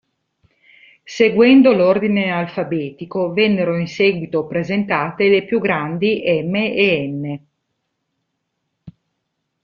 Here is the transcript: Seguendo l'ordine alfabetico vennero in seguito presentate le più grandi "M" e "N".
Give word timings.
Seguendo 1.15 1.73
l'ordine 1.73 2.31
alfabetico 2.31 3.31
vennero 3.33 3.77
in 3.77 3.85
seguito 3.85 4.47
presentate 4.47 5.29
le 5.29 5.45
più 5.45 5.59
grandi 5.59 6.23
"M" 6.43 6.55
e 6.55 7.05
"N". 7.07 7.39